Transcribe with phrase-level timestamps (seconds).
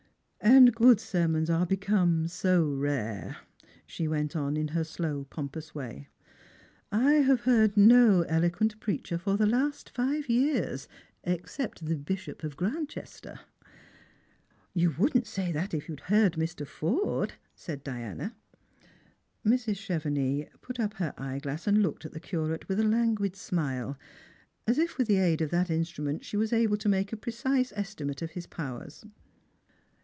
[0.43, 3.37] "And good sermons are become so rare,"
[3.85, 6.07] she went on in her slow pompous way."
[6.91, 10.87] I have heard no eloquent preacher for the last live years,
[11.23, 13.41] except the Bishop of Granchester.""
[14.73, 16.65] You would not say that if you had heard Mr.
[16.65, 18.35] Forde," said Diana.
[19.45, 19.77] Mrs.
[19.77, 23.95] Chevenix put up her eyeglass and looked at the Curate with a languid smile,
[24.65, 27.71] as if with the aid of that instrument she were able to make a precise
[27.75, 29.05] estimate of his powers.